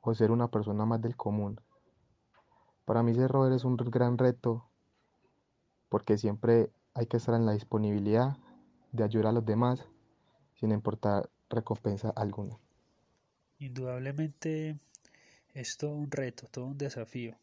o 0.02 0.14
ser 0.14 0.30
una 0.30 0.50
persona 0.50 0.86
más 0.86 1.02
del 1.02 1.16
común. 1.16 1.60
Para 2.86 3.02
mí 3.02 3.16
ser 3.16 3.32
rover 3.32 3.54
es 3.54 3.66
un 3.66 3.78
gran 3.78 4.20
reto 4.20 4.64
porque 5.90 6.20
siempre 6.20 6.72
hay 6.94 7.08
que 7.08 7.18
estar 7.18 7.34
en 7.34 7.48
la 7.48 7.54
disponibilidad 7.54 8.38
de 8.92 9.04
ayudar 9.04 9.28
a 9.28 9.32
los 9.32 9.46
demás 9.46 9.84
sin 10.54 10.72
importar 10.72 11.32
recompensa 11.50 12.12
alguna. 12.12 12.60
Indudablemente 13.60 14.78
es 15.54 15.78
todo 15.78 15.96
un 15.96 16.12
reto, 16.12 16.48
todo 16.48 16.66
un 16.66 16.78
desafío, 16.78 17.40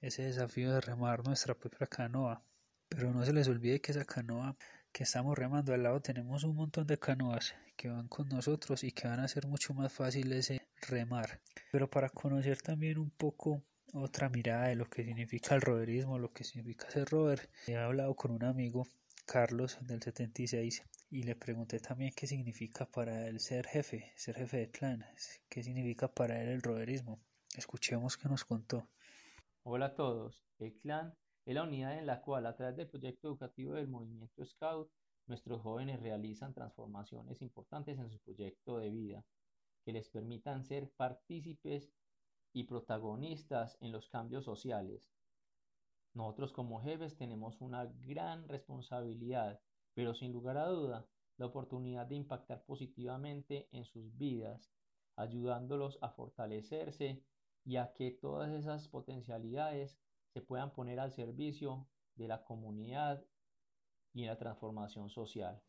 ese 0.00 0.22
desafío 0.22 0.72
de 0.72 0.80
remar 0.80 1.24
nuestra 1.24 1.54
propia 1.54 1.86
canoa. 1.86 2.42
Pero 2.88 3.12
no 3.12 3.24
se 3.24 3.32
les 3.32 3.48
olvide 3.48 3.80
que 3.80 3.90
esa 3.90 4.04
canoa 4.04 4.56
que 4.92 5.02
estamos 5.02 5.36
remando 5.36 5.74
al 5.74 5.82
lado 5.82 6.00
tenemos 6.00 6.44
un 6.44 6.54
montón 6.54 6.86
de 6.86 6.98
canoas 6.98 7.54
que 7.76 7.88
van 7.88 8.08
con 8.08 8.28
nosotros 8.28 8.84
y 8.84 8.92
que 8.92 9.08
van 9.08 9.20
a 9.20 9.24
hacer 9.24 9.46
mucho 9.46 9.74
más 9.74 9.92
fácil 9.92 10.32
ese 10.32 10.62
remar. 10.82 11.40
Pero 11.72 11.90
para 11.90 12.08
conocer 12.10 12.62
también 12.62 12.98
un 12.98 13.10
poco 13.10 13.62
otra 13.92 14.28
mirada 14.28 14.68
de 14.68 14.76
lo 14.76 14.88
que 14.88 15.04
significa 15.04 15.54
el 15.54 15.62
roverismo, 15.62 16.18
lo 16.18 16.32
que 16.32 16.44
significa 16.44 16.90
ser 16.90 17.08
rover, 17.08 17.48
he 17.66 17.76
hablado 17.76 18.14
con 18.14 18.30
un 18.30 18.44
amigo, 18.44 18.86
Carlos, 19.26 19.76
del 19.80 20.00
76, 20.00 20.84
y 21.10 21.24
le 21.24 21.34
pregunté 21.34 21.80
también 21.80 22.12
qué 22.14 22.28
significa 22.28 22.86
para 22.86 23.26
él 23.26 23.40
ser 23.40 23.66
jefe, 23.66 24.12
ser 24.14 24.36
jefe 24.36 24.58
de 24.58 24.70
clan, 24.70 25.04
qué 25.48 25.64
significa 25.64 26.06
para 26.06 26.40
él 26.40 26.48
el 26.48 26.62
roverismo. 26.62 27.20
Escuchemos 27.56 28.16
qué 28.16 28.28
nos 28.28 28.44
contó. 28.44 28.88
Hola 29.64 29.86
a 29.86 29.94
todos. 29.96 30.44
El 30.60 30.78
clan 30.78 31.12
es 31.44 31.56
la 31.56 31.64
unidad 31.64 31.98
en 31.98 32.06
la 32.06 32.22
cual, 32.22 32.46
a 32.46 32.54
través 32.54 32.76
del 32.76 32.88
proyecto 32.88 33.26
educativo 33.26 33.74
del 33.74 33.88
movimiento 33.88 34.44
Scout, 34.44 34.92
nuestros 35.26 35.60
jóvenes 35.60 35.98
realizan 35.98 36.54
transformaciones 36.54 37.42
importantes 37.42 37.98
en 37.98 38.08
su 38.08 38.20
proyecto 38.20 38.78
de 38.78 38.90
vida, 38.90 39.24
que 39.84 39.92
les 39.92 40.08
permitan 40.08 40.62
ser 40.64 40.88
partícipes 40.96 41.90
y 42.52 42.62
protagonistas 42.62 43.76
en 43.80 43.90
los 43.90 44.08
cambios 44.08 44.44
sociales. 44.44 45.10
Nosotros 46.16 46.50
como 46.50 46.80
jefes 46.80 47.14
tenemos 47.18 47.60
una 47.60 47.84
gran 47.84 48.48
responsabilidad, 48.48 49.60
pero 49.92 50.14
sin 50.14 50.32
lugar 50.32 50.56
a 50.56 50.66
duda, 50.66 51.06
la 51.36 51.44
oportunidad 51.44 52.06
de 52.06 52.14
impactar 52.14 52.64
positivamente 52.64 53.68
en 53.70 53.84
sus 53.84 54.16
vidas, 54.16 54.72
ayudándolos 55.14 55.98
a 56.00 56.08
fortalecerse 56.08 57.22
y 57.66 57.76
a 57.76 57.92
que 57.92 58.12
todas 58.12 58.50
esas 58.50 58.88
potencialidades 58.88 59.98
se 60.32 60.40
puedan 60.40 60.72
poner 60.72 61.00
al 61.00 61.12
servicio 61.12 61.86
de 62.14 62.28
la 62.28 62.42
comunidad 62.44 63.22
y 64.14 64.24
la 64.24 64.38
transformación 64.38 65.10
social. 65.10 65.60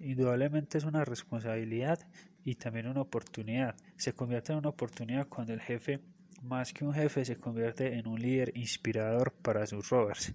Indudablemente 0.00 0.78
es 0.78 0.84
una 0.84 1.04
responsabilidad 1.04 2.00
y 2.42 2.56
también 2.56 2.88
una 2.88 3.02
oportunidad. 3.02 3.76
Se 3.96 4.12
convierte 4.12 4.50
en 4.50 4.58
una 4.58 4.70
oportunidad 4.70 5.28
cuando 5.28 5.52
el 5.52 5.60
jefe, 5.60 6.00
más 6.42 6.72
que 6.72 6.84
un 6.84 6.94
jefe, 6.94 7.24
se 7.24 7.36
convierte 7.36 7.98
en 7.98 8.06
un 8.06 8.20
líder 8.20 8.52
inspirador 8.56 9.32
para 9.32 9.66
sus 9.66 9.88
rovers. 9.90 10.34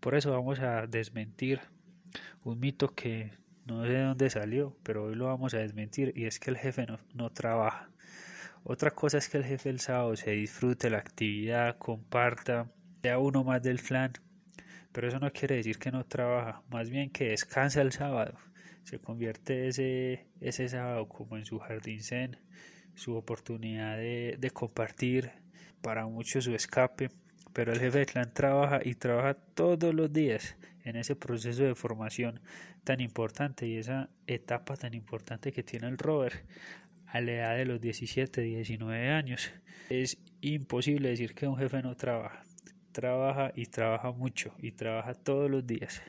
Por 0.00 0.14
eso 0.14 0.32
vamos 0.32 0.60
a 0.60 0.86
desmentir 0.86 1.60
un 2.42 2.60
mito 2.60 2.94
que 2.94 3.32
no 3.66 3.84
sé 3.84 3.92
de 3.92 4.02
dónde 4.02 4.30
salió, 4.30 4.76
pero 4.82 5.04
hoy 5.04 5.14
lo 5.14 5.26
vamos 5.26 5.54
a 5.54 5.58
desmentir 5.58 6.12
y 6.14 6.26
es 6.26 6.38
que 6.38 6.50
el 6.50 6.58
jefe 6.58 6.86
no, 6.86 6.98
no 7.14 7.30
trabaja. 7.30 7.88
Otra 8.62 8.90
cosa 8.90 9.18
es 9.18 9.28
que 9.28 9.38
el 9.38 9.44
jefe 9.44 9.70
el 9.70 9.80
sábado 9.80 10.16
se 10.16 10.30
disfrute 10.32 10.90
la 10.90 10.98
actividad, 10.98 11.76
comparta, 11.78 12.70
sea 13.02 13.18
uno 13.18 13.44
más 13.44 13.62
del 13.62 13.80
clan, 13.80 14.12
pero 14.92 15.08
eso 15.08 15.18
no 15.18 15.32
quiere 15.32 15.56
decir 15.56 15.78
que 15.78 15.90
no 15.90 16.04
trabaja, 16.04 16.62
más 16.70 16.88
bien 16.88 17.10
que 17.10 17.28
descansa 17.28 17.82
el 17.82 17.92
sábado. 17.92 18.38
Se 18.84 18.98
convierte 18.98 19.68
ese, 19.68 20.26
ese 20.40 20.68
sábado 20.68 21.08
como 21.08 21.36
en 21.36 21.46
su 21.46 21.58
jardín 21.58 22.00
su 22.94 23.16
oportunidad 23.16 23.96
de, 23.96 24.36
de 24.38 24.50
compartir, 24.50 25.32
para 25.84 26.06
muchos 26.06 26.44
su 26.44 26.54
escape, 26.54 27.10
pero 27.52 27.72
el 27.72 27.78
jefe 27.78 27.98
del 27.98 28.06
clan 28.06 28.32
trabaja 28.32 28.80
y 28.82 28.94
trabaja 28.94 29.34
todos 29.34 29.94
los 29.94 30.10
días 30.10 30.56
en 30.82 30.96
ese 30.96 31.14
proceso 31.14 31.62
de 31.62 31.74
formación 31.74 32.40
tan 32.84 33.00
importante 33.00 33.66
y 33.66 33.76
esa 33.76 34.08
etapa 34.26 34.76
tan 34.76 34.94
importante 34.94 35.52
que 35.52 35.62
tiene 35.62 35.88
el 35.88 35.98
rover 35.98 36.44
a 37.06 37.20
la 37.20 37.32
edad 37.32 37.56
de 37.56 37.64
los 37.66 37.80
17, 37.80 38.40
19 38.40 39.10
años. 39.10 39.52
Es 39.90 40.18
imposible 40.40 41.10
decir 41.10 41.34
que 41.34 41.46
un 41.46 41.56
jefe 41.58 41.82
no 41.82 41.94
trabaja. 41.96 42.42
Trabaja 42.92 43.52
y 43.54 43.66
trabaja 43.66 44.10
mucho 44.10 44.54
y 44.58 44.72
trabaja 44.72 45.14
todos 45.14 45.50
los 45.50 45.66
días. 45.66 46.02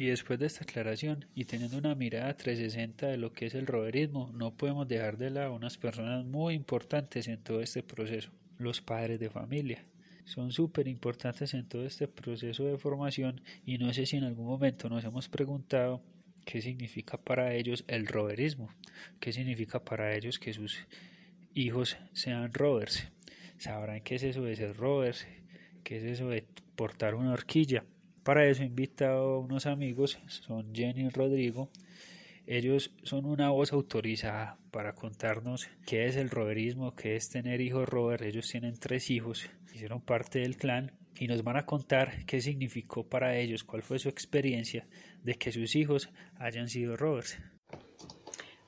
Y 0.00 0.06
después 0.06 0.38
de 0.38 0.46
esta 0.46 0.64
aclaración 0.64 1.26
y 1.34 1.44
teniendo 1.44 1.76
una 1.76 1.94
mirada 1.94 2.34
360 2.34 3.06
de 3.06 3.18
lo 3.18 3.34
que 3.34 3.44
es 3.44 3.54
el 3.54 3.66
roverismo, 3.66 4.30
no 4.32 4.56
podemos 4.56 4.88
dejar 4.88 5.18
de 5.18 5.28
lado 5.28 5.52
unas 5.52 5.76
personas 5.76 6.24
muy 6.24 6.54
importantes 6.54 7.28
en 7.28 7.36
todo 7.42 7.60
este 7.60 7.82
proceso, 7.82 8.30
los 8.56 8.80
padres 8.80 9.20
de 9.20 9.28
familia. 9.28 9.84
Son 10.24 10.52
súper 10.52 10.88
importantes 10.88 11.52
en 11.52 11.68
todo 11.68 11.84
este 11.84 12.08
proceso 12.08 12.64
de 12.64 12.78
formación 12.78 13.42
y 13.66 13.76
no 13.76 13.92
sé 13.92 14.06
si 14.06 14.16
en 14.16 14.24
algún 14.24 14.46
momento 14.46 14.88
nos 14.88 15.04
hemos 15.04 15.28
preguntado 15.28 16.02
qué 16.46 16.62
significa 16.62 17.18
para 17.18 17.52
ellos 17.52 17.84
el 17.86 18.06
roverismo, 18.06 18.70
qué 19.20 19.34
significa 19.34 19.84
para 19.84 20.16
ellos 20.16 20.38
que 20.38 20.54
sus 20.54 20.78
hijos 21.52 21.98
sean 22.14 22.54
rovers. 22.54 23.06
sabrán 23.58 24.00
qué 24.00 24.14
es 24.14 24.22
eso 24.22 24.44
de 24.44 24.56
ser 24.56 24.78
rovers, 24.78 25.26
qué 25.84 25.98
es 25.98 26.04
eso 26.04 26.30
de 26.30 26.46
portar 26.74 27.14
una 27.14 27.34
horquilla. 27.34 27.84
Para 28.22 28.46
eso 28.46 28.62
he 28.62 28.66
invitado 28.66 29.34
a 29.34 29.38
unos 29.38 29.66
amigos, 29.66 30.18
son 30.28 30.74
Jenny 30.74 31.06
y 31.06 31.08
Rodrigo. 31.08 31.70
Ellos 32.46 32.92
son 33.02 33.24
una 33.24 33.50
voz 33.50 33.72
autorizada 33.72 34.58
para 34.70 34.94
contarnos 34.94 35.68
qué 35.86 36.06
es 36.06 36.16
el 36.16 36.30
roverismo, 36.30 36.94
qué 36.94 37.16
es 37.16 37.30
tener 37.30 37.60
hijos 37.60 37.88
rover. 37.88 38.24
Ellos 38.24 38.48
tienen 38.48 38.78
tres 38.78 39.10
hijos, 39.10 39.48
hicieron 39.72 40.00
parte 40.00 40.40
del 40.40 40.56
clan 40.56 40.92
y 41.18 41.28
nos 41.28 41.44
van 41.44 41.56
a 41.56 41.66
contar 41.66 42.24
qué 42.26 42.40
significó 42.40 43.04
para 43.04 43.36
ellos, 43.36 43.64
cuál 43.64 43.82
fue 43.82 43.98
su 43.98 44.08
experiencia 44.08 44.86
de 45.22 45.34
que 45.34 45.52
sus 45.52 45.74
hijos 45.76 46.10
hayan 46.38 46.68
sido 46.68 46.96
rovers. 46.96 47.38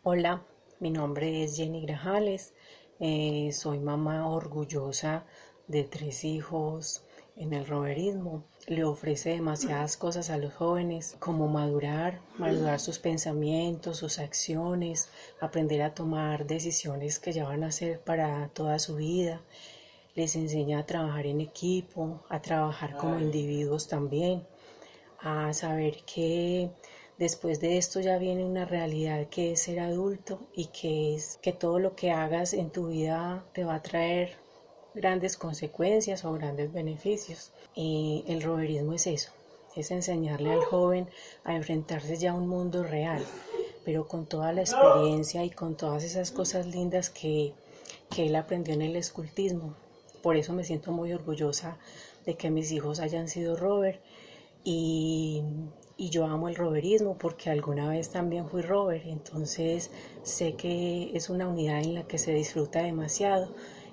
Hola, 0.03 0.45
mi 0.81 0.91
nombre 0.91 1.45
es 1.45 1.57
Jenny 1.57 1.83
Grajales, 1.83 2.55
eh, 3.01 3.51
soy 3.53 3.79
mamá 3.79 4.29
orgullosa 4.29 5.27
de 5.67 5.85
tres 5.85 6.25
hijos 6.25 7.05
en 7.37 7.53
el 7.53 7.67
roverismo. 7.67 8.47
Le 8.69 8.85
ofrece 8.85 9.31
demasiadas 9.31 9.97
cosas 9.97 10.31
a 10.31 10.39
los 10.39 10.55
jóvenes, 10.55 11.17
como 11.19 11.49
madurar, 11.49 12.21
madurar 12.39 12.79
sus 12.79 13.01
pensamientos, 13.01 13.97
sus 13.97 14.21
acciones, 14.21 15.09
aprender 15.41 15.83
a 15.83 15.95
tomar 15.95 16.47
decisiones 16.47 17.19
que 17.19 17.33
ya 17.33 17.45
van 17.45 17.65
a 17.65 17.73
ser 17.73 17.99
para 17.99 18.49
toda 18.55 18.79
su 18.79 18.95
vida. 18.95 19.41
Les 20.15 20.37
enseña 20.37 20.79
a 20.79 20.87
trabajar 20.87 21.27
en 21.27 21.41
equipo, 21.41 22.23
a 22.29 22.41
trabajar 22.41 22.97
como 22.97 23.19
individuos 23.19 23.89
también, 23.89 24.47
a 25.19 25.53
saber 25.55 26.05
que 26.05 26.71
después 27.19 27.59
de 27.59 27.79
esto 27.79 27.99
ya 27.99 28.17
viene 28.19 28.45
una 28.45 28.65
realidad 28.65 29.27
que 29.29 29.53
es 29.53 29.63
ser 29.63 29.81
adulto 29.81 30.39
y 30.55 30.67
que 30.67 31.17
es 31.17 31.39
que 31.43 31.53
todo 31.53 31.81
lo 31.81 31.97
que 31.97 32.13
hagas 32.13 32.53
en 32.53 32.71
tu 32.71 32.89
vida 32.89 33.45
te 33.53 33.65
va 33.65 33.77
a 33.77 33.83
traer 33.83 34.42
grandes 34.95 35.37
consecuencias 35.37 36.25
o 36.25 36.33
grandes 36.33 36.73
beneficios. 36.73 37.53
Y 37.75 38.25
el 38.27 38.43
roverismo 38.43 38.95
es 38.95 39.07
eso, 39.07 39.33
es 39.77 39.91
enseñarle 39.91 40.53
al 40.53 40.65
joven 40.65 41.09
a 41.45 41.55
enfrentarse 41.55 42.17
ya 42.17 42.33
a 42.33 42.35
un 42.35 42.49
mundo 42.49 42.83
real, 42.83 43.25
pero 43.85 44.07
con 44.07 44.27
toda 44.27 44.53
la 44.53 44.61
experiencia 44.61 45.45
y 45.45 45.51
con 45.51 45.77
todas 45.77 46.05
esas 46.05 46.31
cosas 46.31 46.67
lindas 46.67 47.11
que, 47.11 47.53
que 48.15 48.27
él 48.27 48.37
aprendió 48.37 48.75
en 48.75 48.83
el 48.83 48.97
escultismo. 48.97 49.75
Por 50.23 50.37
eso 50.37 50.53
me 50.53 50.65
siento 50.65 50.93
muy 50.93 51.13
orgullosa 51.13 51.79
de 52.27 52.37
que 52.37 52.51
mis 52.51 52.71
hijos 52.71 53.01
hayan 53.01 53.29
sido 53.29 53.57
rover 53.57 54.01
y, 54.63 55.43
y 55.97 56.11
yo 56.11 56.27
amo 56.27 56.49
el 56.49 56.55
roverismo 56.55 57.19
porque 57.19 57.51
alguna 57.51 57.89
vez 57.89 58.11
también 58.11 58.49
fui 58.49 58.63
rover, 58.63 59.03
entonces 59.07 59.91
sé 60.23 60.55
que 60.55 61.11
es 61.15 61.31
una 61.31 61.49
unidad 61.49 61.81
en 61.81 61.95
la 61.95 62.07
que 62.07 62.19
se 62.19 62.33
disfruta 62.33 62.83
demasiado 62.83 63.53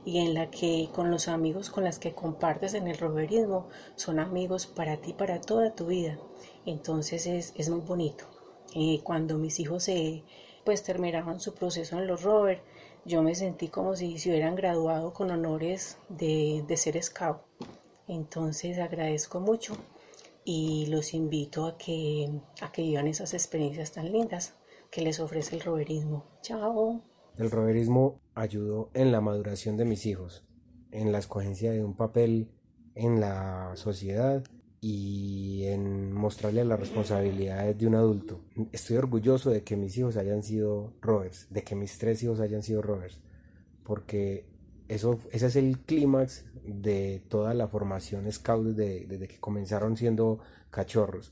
y 0.09 0.17
en 0.17 0.33
la 0.33 0.49
que 0.49 0.89
con 0.91 1.11
los 1.11 1.27
amigos 1.27 1.69
con 1.69 1.83
las 1.83 1.99
que 1.99 2.15
compartes 2.15 2.73
en 2.73 2.87
el 2.87 2.97
roverismo 2.97 3.67
son 3.95 4.19
amigos 4.19 4.65
para 4.65 4.97
ti, 4.97 5.13
para 5.13 5.39
toda 5.39 5.75
tu 5.75 5.85
vida. 5.85 6.17
Entonces 6.65 7.27
es, 7.27 7.53
es 7.55 7.69
muy 7.69 7.81
bonito. 7.81 8.25
Eh, 8.73 9.01
cuando 9.03 9.37
mis 9.37 9.59
hijos 9.59 9.83
se, 9.83 10.23
pues 10.65 10.81
terminaron 10.81 11.39
su 11.39 11.53
proceso 11.53 11.99
en 11.99 12.07
los 12.07 12.23
rover, 12.23 12.63
yo 13.05 13.21
me 13.21 13.35
sentí 13.35 13.67
como 13.67 13.95
si 13.95 14.17
se 14.17 14.29
hubieran 14.29 14.55
graduado 14.55 15.13
con 15.13 15.29
honores 15.29 15.99
de, 16.09 16.63
de 16.67 16.77
ser 16.77 17.01
scout. 17.03 17.41
Entonces 18.07 18.79
agradezco 18.79 19.39
mucho 19.39 19.77
y 20.43 20.87
los 20.87 21.13
invito 21.13 21.67
a 21.67 21.77
que, 21.77 22.31
a 22.61 22.71
que 22.71 22.81
vivan 22.81 23.07
esas 23.07 23.35
experiencias 23.35 23.91
tan 23.91 24.11
lindas 24.11 24.55
que 24.89 25.01
les 25.01 25.19
ofrece 25.19 25.55
el 25.55 25.61
roverismo. 25.61 26.25
Chao. 26.41 26.99
El 27.39 27.51
roverismo 27.51 28.19
ayudó 28.35 28.91
en 28.93 29.13
la 29.13 29.21
maduración 29.21 29.77
de 29.77 29.85
mis 29.85 30.05
hijos, 30.05 30.45
en 30.91 31.13
la 31.13 31.19
escogencia 31.19 31.71
de 31.71 31.85
un 31.85 31.95
papel 31.95 32.51
en 32.95 33.21
la 33.21 33.71
sociedad 33.75 34.43
y 34.81 35.63
en 35.67 36.11
mostrarle 36.11 36.65
las 36.65 36.77
responsabilidades 36.77 37.77
de 37.77 37.87
un 37.87 37.95
adulto. 37.95 38.41
Estoy 38.73 38.97
orgulloso 38.97 39.51
de 39.51 39.63
que 39.63 39.77
mis 39.77 39.97
hijos 39.97 40.17
hayan 40.17 40.43
sido 40.43 40.91
rovers, 40.99 41.47
de 41.49 41.63
que 41.63 41.75
mis 41.75 41.97
tres 41.97 42.21
hijos 42.23 42.41
hayan 42.41 42.61
sido 42.61 42.81
rovers, 42.81 43.21
porque 43.85 44.45
eso, 44.89 45.17
ese 45.31 45.45
es 45.45 45.55
el 45.55 45.79
clímax 45.79 46.43
de 46.65 47.23
toda 47.29 47.53
la 47.53 47.69
formación 47.69 48.29
scout 48.29 48.65
desde, 48.75 49.27
que 49.29 49.39
comenzaron 49.39 49.95
siendo 49.95 50.39
cachorros. 50.71 51.31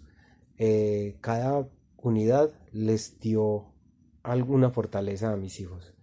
Eh, 0.58 1.17
cada 1.20 1.67
unidad 1.98 2.54
les 2.72 3.20
dio 3.20 3.74
alguna 4.24 4.72
fortaleza 4.72 5.34
a 5.34 5.36
mis 5.36 5.60
hijos, 5.60 5.97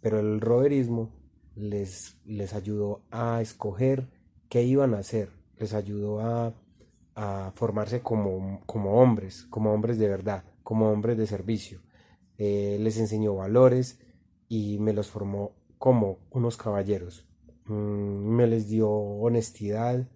pero 0.00 0.20
el 0.20 0.40
roverismo 0.40 1.10
les, 1.54 2.16
les 2.24 2.54
ayudó 2.54 3.02
a 3.10 3.40
escoger 3.40 4.08
qué 4.48 4.62
iban 4.62 4.94
a 4.94 4.98
hacer, 4.98 5.30
les 5.58 5.74
ayudó 5.74 6.20
a, 6.20 6.54
a 7.14 7.52
formarse 7.54 8.02
como, 8.02 8.60
como, 8.66 9.00
hombres, 9.00 9.46
como 9.50 9.72
hombres 9.72 9.98
de 9.98 10.08
verdad, 10.08 10.44
como 10.62 10.90
hombres 10.90 11.16
de 11.16 11.26
servicio. 11.26 11.80
Eh, 12.38 12.76
les 12.80 12.98
enseñó 12.98 13.34
valores 13.34 13.98
y 14.48 14.78
me 14.78 14.92
los 14.92 15.08
formó 15.08 15.52
como 15.78 16.18
unos 16.30 16.56
caballeros. 16.56 17.26
Mm, 17.64 18.36
me 18.36 18.46
les 18.46 18.68
dio 18.68 18.90
honestidad, 18.90 20.08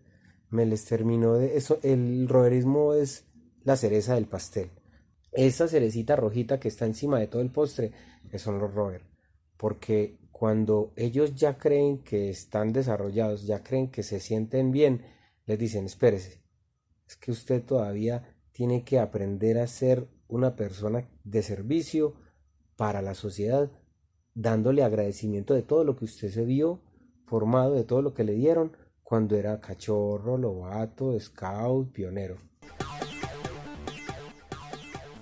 me 0.50 0.66
les 0.66 0.84
terminó 0.84 1.34
de 1.34 1.56
eso. 1.56 1.78
El 1.82 2.28
roverismo 2.28 2.94
es 2.94 3.26
la 3.64 3.76
cereza 3.76 4.14
del 4.14 4.26
pastel. 4.26 4.70
Esa 5.32 5.68
cerecita 5.68 6.16
rojita 6.16 6.60
que 6.60 6.68
está 6.68 6.86
encima 6.86 7.18
de 7.18 7.28
todo 7.28 7.40
el 7.40 7.50
postre, 7.50 7.92
que 8.30 8.38
son 8.38 8.58
los 8.58 8.74
rover. 8.74 9.09
Porque 9.60 10.16
cuando 10.32 10.94
ellos 10.96 11.34
ya 11.34 11.58
creen 11.58 11.98
que 11.98 12.30
están 12.30 12.72
desarrollados, 12.72 13.46
ya 13.46 13.62
creen 13.62 13.90
que 13.90 14.02
se 14.02 14.18
sienten 14.18 14.70
bien, 14.70 15.04
les 15.44 15.58
dicen, 15.58 15.84
espérese, 15.84 16.42
es 17.06 17.16
que 17.16 17.30
usted 17.30 17.62
todavía 17.62 18.34
tiene 18.52 18.84
que 18.84 18.98
aprender 18.98 19.58
a 19.58 19.66
ser 19.66 20.08
una 20.28 20.56
persona 20.56 21.06
de 21.24 21.42
servicio 21.42 22.14
para 22.76 23.02
la 23.02 23.14
sociedad, 23.14 23.70
dándole 24.32 24.82
agradecimiento 24.82 25.52
de 25.52 25.62
todo 25.62 25.84
lo 25.84 25.94
que 25.94 26.06
usted 26.06 26.30
se 26.30 26.46
vio 26.46 26.80
formado, 27.26 27.74
de 27.74 27.84
todo 27.84 28.00
lo 28.00 28.14
que 28.14 28.24
le 28.24 28.32
dieron 28.32 28.74
cuando 29.02 29.36
era 29.36 29.60
cachorro, 29.60 30.38
lobato, 30.38 31.20
scout, 31.20 31.92
pionero 31.92 32.38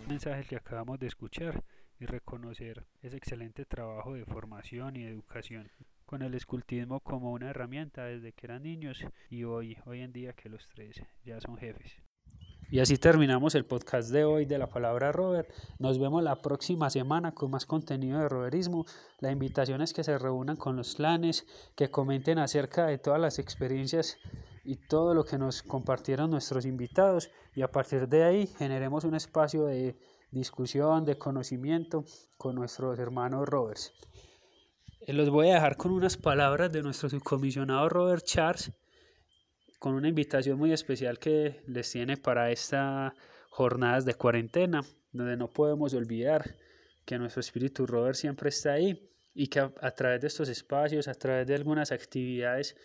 mensaje 0.08 0.44
que 0.44 0.56
acabamos 0.56 0.98
de 0.98 1.06
escuchar 1.06 1.62
y 2.00 2.06
reconocer 2.06 2.84
ese 3.02 3.16
excelente 3.16 3.64
trabajo 3.64 4.14
de 4.14 4.24
formación 4.24 4.96
y 4.96 5.04
educación 5.04 5.70
con 6.06 6.22
el 6.22 6.34
escultismo 6.34 7.00
como 7.00 7.32
una 7.32 7.50
herramienta 7.50 8.04
desde 8.06 8.32
que 8.32 8.46
eran 8.46 8.62
niños 8.62 9.04
y 9.28 9.44
hoy, 9.44 9.76
hoy 9.84 10.00
en 10.00 10.12
día 10.12 10.32
que 10.32 10.48
los 10.48 10.66
tres 10.68 11.02
ya 11.24 11.40
son 11.40 11.56
jefes. 11.58 11.92
Y 12.70 12.80
así 12.80 12.98
terminamos 12.98 13.54
el 13.54 13.64
podcast 13.64 14.10
de 14.10 14.24
hoy 14.24 14.44
de 14.44 14.58
la 14.58 14.66
palabra 14.68 15.10
Robert. 15.10 15.48
Nos 15.78 15.98
vemos 15.98 16.22
la 16.22 16.42
próxima 16.42 16.90
semana 16.90 17.32
con 17.32 17.50
más 17.50 17.64
contenido 17.64 18.20
de 18.20 18.28
roverismo. 18.28 18.84
La 19.20 19.32
invitación 19.32 19.80
es 19.80 19.94
que 19.94 20.04
se 20.04 20.18
reúnan 20.18 20.56
con 20.56 20.76
los 20.76 20.94
clanes, 20.94 21.46
que 21.74 21.90
comenten 21.90 22.38
acerca 22.38 22.86
de 22.86 22.98
todas 22.98 23.20
las 23.20 23.38
experiencias 23.38 24.18
y 24.64 24.76
todo 24.76 25.14
lo 25.14 25.24
que 25.24 25.38
nos 25.38 25.62
compartieron 25.62 26.30
nuestros 26.30 26.66
invitados 26.66 27.30
y 27.54 27.62
a 27.62 27.72
partir 27.72 28.06
de 28.06 28.24
ahí 28.24 28.46
generemos 28.46 29.04
un 29.04 29.14
espacio 29.14 29.64
de 29.64 29.96
discusión, 30.30 31.04
de 31.04 31.16
conocimiento 31.16 32.04
con 32.36 32.54
nuestros 32.54 32.98
hermanos 32.98 33.48
Roberts. 33.48 33.92
Eh, 35.00 35.12
los 35.12 35.30
voy 35.30 35.50
a 35.50 35.54
dejar 35.54 35.76
con 35.76 35.92
unas 35.92 36.16
palabras 36.16 36.70
de 36.72 36.82
nuestro 36.82 37.08
subcomisionado 37.08 37.88
Robert 37.88 38.24
Charles, 38.24 38.72
con 39.78 39.94
una 39.94 40.08
invitación 40.08 40.58
muy 40.58 40.72
especial 40.72 41.18
que 41.18 41.62
les 41.66 41.90
tiene 41.90 42.16
para 42.16 42.50
estas 42.50 43.12
jornadas 43.50 44.04
de 44.04 44.14
cuarentena, 44.14 44.82
donde 45.12 45.36
no 45.36 45.48
podemos 45.48 45.94
olvidar 45.94 46.56
que 47.04 47.18
nuestro 47.18 47.40
espíritu 47.40 47.86
Robert 47.86 48.16
siempre 48.16 48.50
está 48.50 48.72
ahí 48.72 49.10
y 49.34 49.46
que 49.46 49.60
a, 49.60 49.72
a 49.80 49.90
través 49.92 50.20
de 50.20 50.26
estos 50.26 50.48
espacios, 50.48 51.08
a 51.08 51.14
través 51.14 51.46
de 51.46 51.54
algunas 51.54 51.90
actividades 51.92 52.76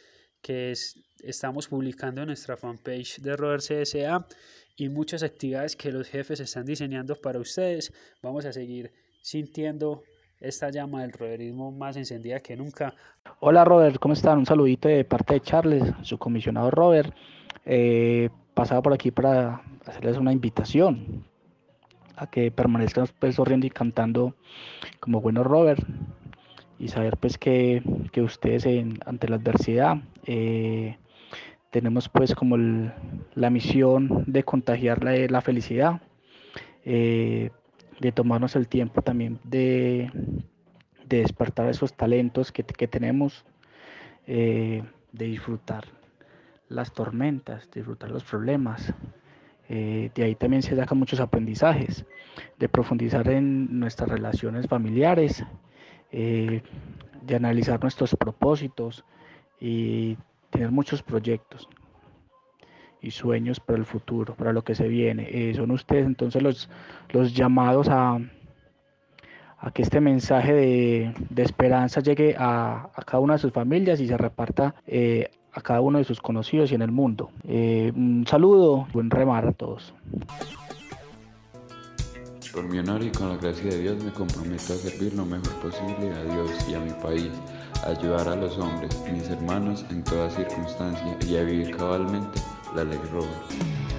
que 0.44 0.72
es, 0.72 1.00
estamos 1.24 1.68
publicando 1.70 2.22
en 2.22 2.28
nuestra 2.28 2.58
fanpage 2.58 3.20
de 3.22 3.36
Robert 3.36 3.64
CSA 3.64 4.28
y 4.76 4.90
muchas 4.90 5.24
actividades 5.24 5.76
que 5.76 5.92
los 5.92 6.08
jefes 6.08 6.42
están 6.42 6.66
diseñando 6.66 7.16
para 7.16 7.40
ustedes. 7.40 7.94
Vamos 8.22 8.46
a 8.46 8.52
seguir 8.52 8.92
sintiendo 9.22 10.04
esta 10.40 10.70
llama 10.70 11.02
del 11.04 11.14
roverismo 11.14 11.72
más 11.72 11.96
encendida 11.96 12.42
que 12.42 12.58
nunca. 12.58 12.94
Hola 13.40 13.64
Robert, 13.64 13.98
¿cómo 14.00 14.14
están? 14.14 14.40
Un 14.40 14.46
saludito 14.46 14.90
de 14.90 15.06
parte 15.06 15.36
de 15.36 15.40
Charles, 15.40 15.84
su 16.02 16.18
comisionado 16.18 16.70
Robert. 16.70 17.16
Eh, 17.66 18.30
pasaba 18.54 18.82
por 18.82 18.94
aquí 18.94 19.12
para 19.12 19.64
hacerles 19.86 20.18
una 20.18 20.34
invitación 20.34 21.24
a 22.18 22.30
que 22.30 22.52
permanezcan 22.52 23.08
pues, 23.18 23.36
sonriendo 23.36 23.66
y 23.66 23.70
cantando 23.70 24.36
como 25.00 25.22
bueno 25.22 25.44
Robert 25.44 25.82
y 26.84 26.90
saber 26.90 27.16
pues 27.16 27.38
que, 27.38 27.82
que 28.12 28.22
ustedes 28.22 28.66
ante 29.06 29.30
la 29.30 29.38
adversidad 29.38 30.02
eh, 30.26 30.98
tenemos 31.72 32.10
pues 32.10 32.36
como 32.36 32.58
la 32.58 33.50
misión 33.50 34.26
de 34.28 34.44
contagiar 34.44 35.02
la, 35.02 35.42
felicidad, 35.42 36.02
eh, 36.84 37.52
de 38.02 38.12
tomarnos 38.12 38.58
el 38.58 38.68
tiempo 38.68 39.02
también 39.02 39.40
de, 39.46 40.12
de 41.08 41.18
despertar 41.20 41.70
esos 41.70 41.94
talentos 41.94 42.52
que, 42.52 42.66
que 42.66 42.90
tenemos 42.90 43.46
eh, 44.28 44.84
de 45.14 45.26
disfrutar 45.26 45.86
las 46.68 46.92
tormentas, 46.92 47.70
disfrutar 47.72 48.12
los 48.12 48.26
problemas. 48.26 48.94
De 49.70 50.12
ahí 50.18 50.36
también 50.36 50.62
se 50.62 50.76
sacan 50.76 51.00
muchos 51.00 51.20
aprendizajes, 51.20 52.06
de 52.60 52.70
profundizar 52.70 53.28
en 53.30 53.80
nuestras 53.80 54.10
relaciones 54.10 54.68
familiares, 54.68 55.44
eh, 56.16 56.62
de 57.24 57.36
analizar 57.36 57.82
nuestros 57.82 58.16
propósitos 58.16 59.04
y 59.60 60.16
tener 60.52 60.70
muchos 60.70 61.02
proyectos 61.02 61.68
y 63.02 63.10
sueños 63.10 63.60
para 63.60 63.80
el 63.80 63.86
futuro, 63.86 64.36
para 64.36 64.54
lo 64.54 64.64
que 64.64 64.76
se 64.76 64.88
viene. 64.88 65.28
Eh, 65.32 65.56
son 65.56 65.72
ustedes 65.72 66.06
entonces 66.06 66.44
los, 66.44 66.70
los 67.10 67.34
llamados 67.34 67.88
a, 67.90 68.20
que 69.74 69.82
este 69.82 70.02
mensaje 70.02 70.54
de, 70.54 71.14
de 71.32 71.42
esperanza 71.42 72.00
llegue 72.00 72.36
a, 72.38 72.92
cada 73.08 73.20
una 73.20 73.34
de 73.34 73.40
sus 73.40 73.52
familias 73.52 74.00
y 74.00 74.08
se 74.08 74.16
reparta 74.16 74.76
eh, 74.86 75.32
a 75.52 75.62
cada 75.62 75.82
uno 75.82 75.98
de 75.98 76.04
sus 76.04 76.22
conocidos 76.22 76.72
y 76.72 76.76
en 76.76 76.84
el 76.84 76.92
mundo. 76.92 77.32
Un 77.44 78.26
saludo, 78.28 78.88
buen 78.94 79.10
remar 79.10 79.48
a 79.48 79.52
todos. 79.52 79.96
Por 82.54 82.66
mi 82.66 82.78
honor 82.78 83.02
y 83.02 83.10
con 83.10 83.30
la 83.30 83.38
gracia 83.38 83.72
de 83.72 83.80
Dios 83.80 84.04
me 84.04 84.14
comprometo 84.14 84.74
a 84.74 84.78
servir 84.78 85.16
lo 85.16 85.26
mejor 85.26 85.54
posible 85.54 86.14
a 86.14 86.24
Dios 86.24 86.52
y 86.70 86.76
a 86.76 86.80
mi 86.80 86.92
país, 87.02 87.32
a 87.84 87.90
ayudar 87.90 88.28
a 88.28 88.36
los 88.36 88.56
hombres, 88.60 88.96
mis 89.12 89.28
hermanos 89.28 89.84
en 89.90 90.04
toda 90.04 90.30
circunstancia 90.30 91.18
y 91.28 91.36
a 91.36 91.44
vivir 91.44 91.76
cabalmente 91.76 92.40
la 92.76 92.84
ley 92.84 93.00
Robert. 93.12 93.93